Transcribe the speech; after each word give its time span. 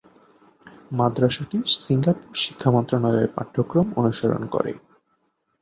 মাদ্রাসাটি 0.91 1.57
সিঙ্গাপুর 1.77 2.31
শিক্ষা 2.35 2.69
মন্ত্রণালয়ের 2.71 3.33
পাঠ্যক্রম 3.35 3.87
অনুসরণ 3.95 4.43
করে। 4.53 4.71